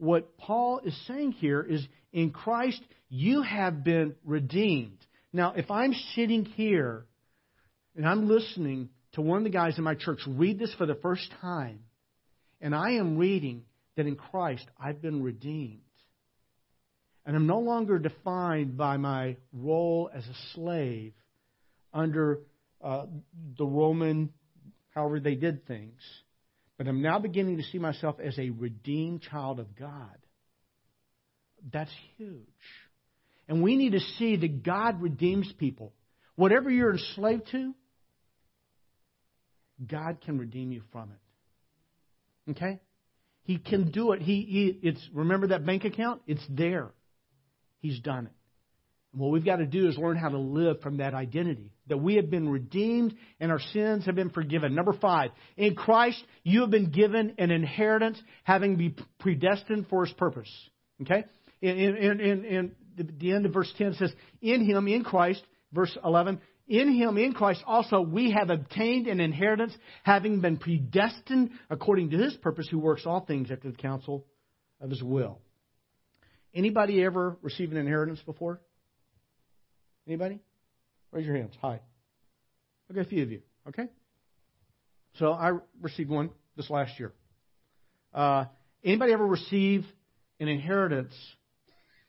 [0.02, 4.98] what Paul is saying here is in Christ, you have been redeemed.
[5.32, 7.06] Now, if I'm sitting here
[7.96, 10.96] and I'm listening to one of the guys in my church read this for the
[10.96, 11.82] first time,
[12.60, 13.62] and I am reading
[13.96, 15.82] that in Christ I've been redeemed,
[17.24, 21.14] and I'm no longer defined by my role as a slave
[21.94, 22.40] under
[22.84, 23.06] uh,
[23.56, 24.34] the Roman,
[24.96, 26.02] however they did things,
[26.82, 30.18] but I'm now beginning to see myself as a redeemed child of God.
[31.72, 32.40] That's huge.
[33.48, 35.94] And we need to see that God redeems people.
[36.38, 37.76] Whatever you're enslaved to,
[39.88, 41.12] God can redeem you from
[42.48, 42.52] it.
[42.54, 42.80] Okay?
[43.44, 44.24] He can do it.
[44.24, 46.24] He, he it's remember that bank account?
[46.26, 46.90] It's there.
[47.78, 48.34] He's done it.
[49.14, 51.74] And what we've got to do is learn how to live from that identity.
[51.92, 54.74] That we have been redeemed and our sins have been forgiven.
[54.74, 60.14] Number five, in Christ you have been given an inheritance having been predestined for his
[60.14, 60.50] purpose.
[61.02, 61.26] Okay?
[61.62, 62.72] In, in, in, in
[63.20, 67.34] the end of verse 10 says, In him, in Christ, verse 11, in him, in
[67.34, 69.74] Christ also, we have obtained an inheritance,
[70.04, 74.26] having been predestined according to his purpose, who works all things after the counsel
[74.80, 75.40] of his will.
[76.56, 78.62] Anybody ever received an inheritance before?
[80.08, 80.40] Anybody?
[81.12, 81.54] Raise your hands.
[81.62, 81.80] Hi.
[82.90, 83.42] Okay, a few of you.
[83.68, 83.88] Okay?
[85.20, 87.14] So I received one this last year.
[88.14, 88.46] Uh,
[88.84, 89.86] anybody ever receive
[90.40, 91.14] an inheritance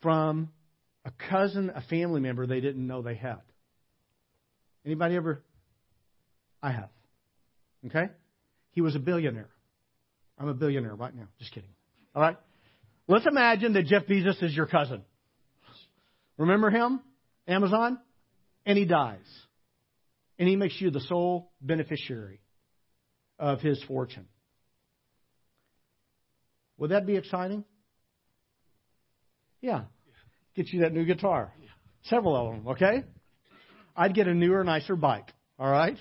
[0.02, 0.50] from
[1.04, 3.40] a cousin, a family member they didn't know they had.
[4.84, 5.42] Anybody ever?
[6.62, 6.90] I have.
[7.86, 8.08] Okay?
[8.72, 9.50] He was a billionaire.
[10.38, 11.28] I'm a billionaire right now.
[11.38, 11.70] Just kidding.
[12.14, 12.36] All right?
[13.08, 15.02] Let's imagine that Jeff Bezos is your cousin.
[16.38, 17.00] Remember him?
[17.46, 17.98] Amazon?
[18.64, 19.26] And he dies.
[20.38, 22.40] And he makes you the sole beneficiary
[23.38, 24.26] of his fortune.
[26.78, 27.64] Would that be exciting?
[29.60, 29.82] Yeah.
[30.54, 31.52] Get you that new guitar.
[32.04, 33.04] Several of them, okay?
[33.96, 35.96] I'd get a newer, nicer bike, all right?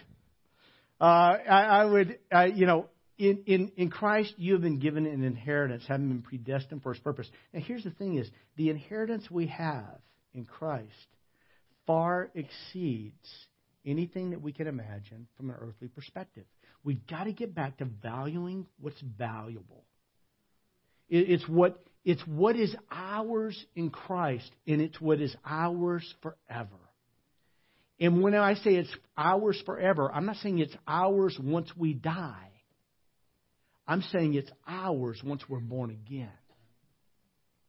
[0.99, 5.05] Uh, I, I would, uh, you know, in, in, in Christ, you have been given
[5.05, 7.29] an inheritance, having been predestined for his purpose.
[7.53, 9.99] Now, here's the thing is, the inheritance we have
[10.33, 10.87] in Christ
[11.91, 13.27] far exceeds
[13.85, 16.45] anything that we can imagine from an earthly perspective.
[16.85, 19.83] We've got to get back to valuing what's valuable.
[21.09, 26.79] It's what it's what is ours in Christ, and it's what is ours forever.
[27.99, 32.51] And when I say it's ours forever, I'm not saying it's ours once we die.
[33.85, 36.31] I'm saying it's ours once we're born again.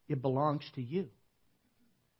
[0.09, 1.09] It belongs to you.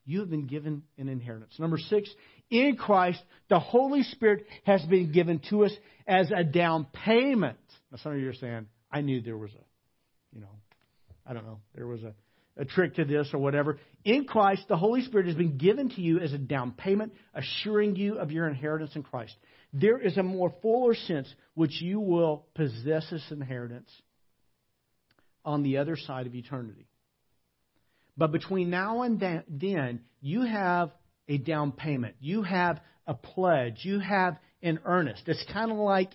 [0.05, 1.55] You have been given an inheritance.
[1.59, 2.11] Number six,
[2.51, 5.73] in Christ, the Holy Spirit has been given to us
[6.07, 7.59] as a down payment.
[7.91, 10.51] Now, some of you are saying, I knew there was a, you know,
[11.27, 12.15] I don't know, there was a,
[12.57, 13.79] a trick to this or whatever.
[14.05, 17.95] In Christ, the Holy Spirit has been given to you as a down payment, assuring
[17.97, 19.35] you of your inheritance in Christ.
[19.73, 23.91] There is a more fuller sense which you will possess this inheritance
[25.45, 26.87] on the other side of eternity.
[28.23, 30.93] But between now and then, you have
[31.27, 32.15] a down payment.
[32.21, 33.79] You have a pledge.
[33.83, 35.25] You have an earnest.
[35.27, 36.13] It's kind of like,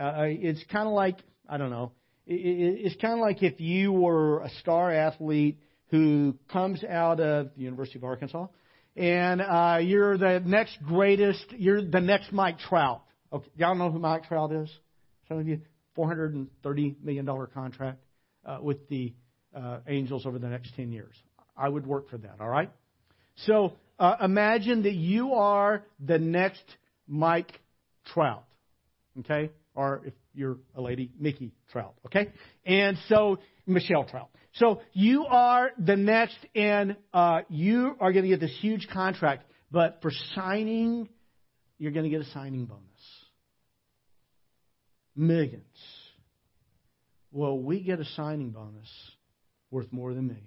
[0.00, 1.92] uh, it's kind of like, I don't know,
[2.26, 5.58] it's kind of like if you were a star athlete
[5.90, 8.46] who comes out of the University of Arkansas,
[8.96, 13.02] and uh, you're the next greatest, you're the next Mike Trout.
[13.30, 14.70] Okay, y'all know who Mike Trout is?
[15.28, 15.60] Some of you,
[15.98, 17.98] $430 million contract
[18.46, 19.12] uh, with the
[19.54, 21.14] uh, Angels over the next 10 years.
[21.56, 22.70] I would work for that, all right?
[23.46, 26.64] So uh, imagine that you are the next
[27.06, 27.52] Mike
[28.12, 28.44] Trout,
[29.20, 29.50] okay?
[29.74, 32.32] Or if you're a lady, Mickey Trout, okay?
[32.64, 34.28] And so, Michelle Trout.
[34.54, 39.44] So you are the next, and uh, you are going to get this huge contract,
[39.70, 41.08] but for signing,
[41.78, 42.82] you're going to get a signing bonus.
[45.16, 45.64] Millions.
[47.30, 48.88] Well, we get a signing bonus
[49.70, 50.46] worth more than millions.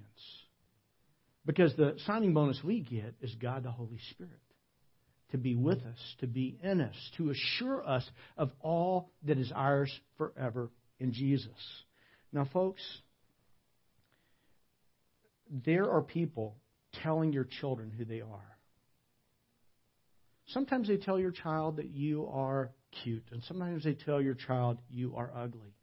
[1.45, 4.31] Because the signing bonus we get is God the Holy Spirit
[5.31, 9.51] to be with us, to be in us, to assure us of all that is
[9.53, 10.69] ours forever
[10.99, 11.51] in Jesus.
[12.31, 12.81] Now, folks,
[15.49, 16.55] there are people
[17.03, 18.57] telling your children who they are.
[20.47, 22.71] Sometimes they tell your child that you are
[23.03, 25.75] cute, and sometimes they tell your child you are ugly,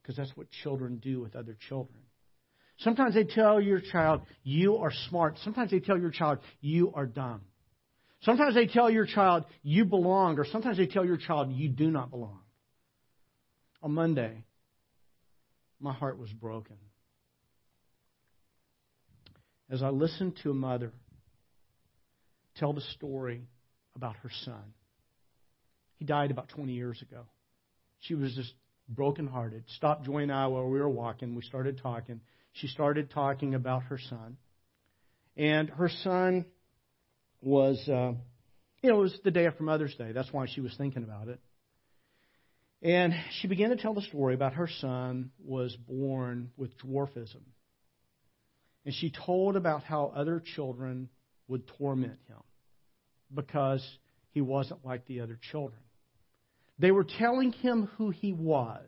[0.00, 1.98] because that's what children do with other children.
[2.78, 5.36] Sometimes they tell your child you are smart.
[5.42, 7.42] Sometimes they tell your child you are dumb.
[8.22, 11.90] Sometimes they tell your child you belong, or sometimes they tell your child you do
[11.90, 12.40] not belong.
[13.82, 14.44] On Monday,
[15.80, 16.76] my heart was broken.
[19.70, 20.92] As I listened to a mother
[22.56, 23.42] tell the story
[23.94, 24.74] about her son.
[25.96, 27.22] He died about 20 years ago.
[28.00, 28.52] She was just
[28.88, 29.64] brokenhearted.
[29.76, 31.34] Stopped Joy and I while we were walking.
[31.34, 32.20] We started talking.
[32.60, 34.36] She started talking about her son.
[35.36, 36.46] And her son
[37.40, 38.12] was, uh,
[38.82, 40.12] you know, it was the day after Mother's Day.
[40.12, 41.40] That's why she was thinking about it.
[42.82, 47.42] And she began to tell the story about her son was born with dwarfism.
[48.84, 51.08] And she told about how other children
[51.48, 52.42] would torment him
[53.34, 53.84] because
[54.30, 55.80] he wasn't like the other children.
[56.78, 58.86] They were telling him who he was.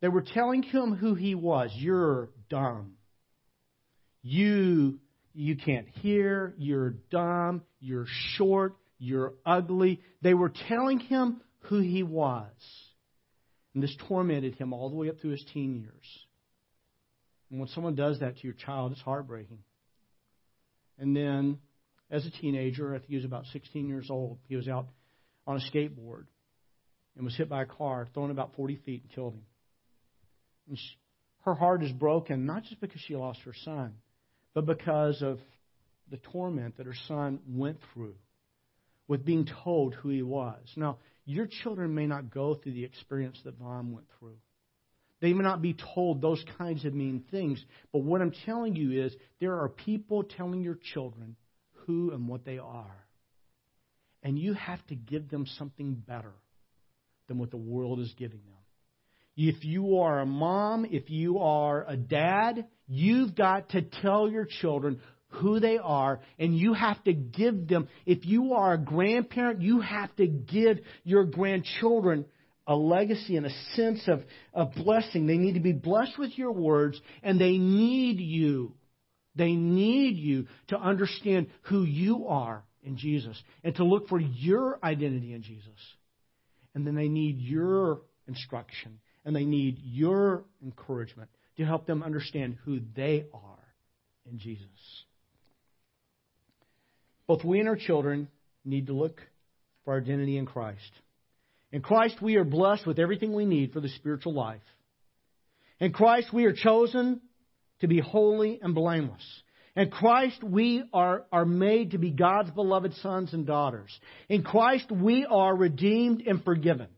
[0.00, 1.70] They were telling him who he was.
[1.74, 2.94] You're dumb.
[4.22, 4.98] You
[5.32, 10.00] you can't hear, you're dumb, you're short, you're ugly.
[10.22, 12.50] They were telling him who he was.
[13.74, 16.26] And this tormented him all the way up through his teen years.
[17.50, 19.60] And when someone does that to your child, it's heartbreaking.
[20.98, 21.58] And then,
[22.10, 24.88] as a teenager, I think he was about 16 years old, he was out
[25.46, 26.26] on a skateboard
[27.16, 29.42] and was hit by a car, thrown about 40 feet, and killed him.
[30.70, 30.96] And she,
[31.40, 33.94] her heart is broken, not just because she lost her son,
[34.54, 35.40] but because of
[36.10, 38.14] the torment that her son went through
[39.08, 40.60] with being told who he was.
[40.76, 44.36] Now, your children may not go through the experience that Vaughn went through.
[45.20, 47.62] They may not be told those kinds of mean things.
[47.92, 51.36] But what I'm telling you is there are people telling your children
[51.86, 53.04] who and what they are.
[54.22, 56.32] And you have to give them something better
[57.26, 58.59] than what the world is giving them.
[59.42, 64.44] If you are a mom, if you are a dad, you've got to tell your
[64.44, 69.62] children who they are, and you have to give them, if you are a grandparent,
[69.62, 72.26] you have to give your grandchildren
[72.66, 74.20] a legacy and a sense of,
[74.52, 75.26] of blessing.
[75.26, 78.74] They need to be blessed with your words, and they need you.
[79.36, 84.78] They need you to understand who you are in Jesus and to look for your
[84.84, 85.80] identity in Jesus.
[86.74, 92.56] And then they need your instruction and they need your encouragement to help them understand
[92.64, 93.74] who they are
[94.30, 94.66] in Jesus.
[97.26, 98.28] Both we and our children
[98.64, 99.20] need to look
[99.84, 100.90] for our identity in Christ.
[101.72, 104.62] In Christ, we are blessed with everything we need for the spiritual life.
[105.78, 107.20] In Christ, we are chosen
[107.80, 109.24] to be holy and blameless.
[109.76, 113.90] In Christ, we are, are made to be God's beloved sons and daughters.
[114.28, 116.88] In Christ, we are redeemed and forgiven.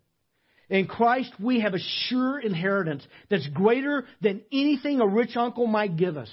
[0.73, 5.99] In Christ, we have a sure inheritance that's greater than anything a rich uncle might
[5.99, 6.31] give us.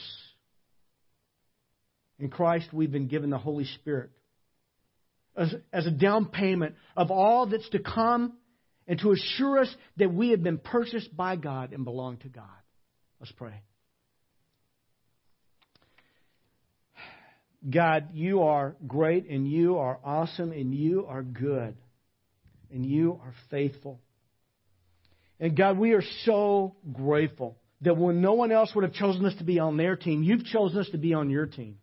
[2.20, 4.12] In Christ, we've been given the Holy Spirit
[5.36, 8.38] as, as a down payment of all that's to come
[8.88, 12.46] and to assure us that we have been purchased by God and belong to God.
[13.20, 13.62] Let's pray.
[17.70, 21.76] God, you are great and you are awesome and you are good
[22.72, 24.00] and you are faithful.
[25.40, 29.36] And God, we are so grateful that when no one else would have chosen us
[29.36, 31.78] to be on their team, you've chosen us to be on your team.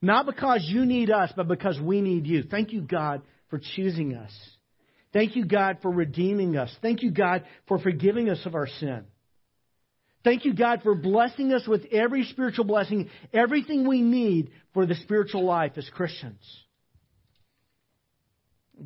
[0.00, 2.44] Not because you need us, but because we need you.
[2.44, 4.32] Thank you, God, for choosing us.
[5.12, 6.74] Thank you, God, for redeeming us.
[6.82, 9.04] Thank you, God, for forgiving us of our sin.
[10.22, 14.94] Thank you, God, for blessing us with every spiritual blessing, everything we need for the
[14.96, 16.42] spiritual life as Christians.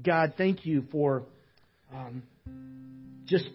[0.03, 1.24] God, thank you for
[1.93, 2.22] um,
[3.26, 3.49] just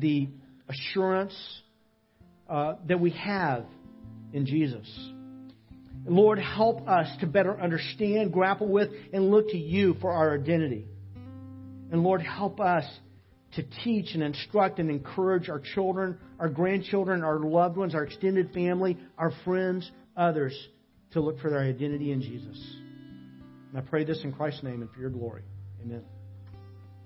[0.00, 0.28] the
[0.68, 1.34] assurance
[2.48, 3.64] uh, that we have
[4.32, 4.86] in Jesus.
[6.06, 10.86] Lord, help us to better understand, grapple with, and look to you for our identity.
[11.90, 12.84] And Lord, help us
[13.54, 18.52] to teach and instruct and encourage our children, our grandchildren, our loved ones, our extended
[18.52, 20.54] family, our friends, others
[21.12, 22.58] to look for their identity in Jesus.
[23.70, 25.42] And I pray this in Christ's name and for your glory.
[25.82, 26.13] Amen.